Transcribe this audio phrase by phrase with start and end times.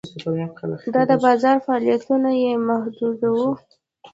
[0.95, 3.49] دا د بازار فعالیتونه یې محدوداوه.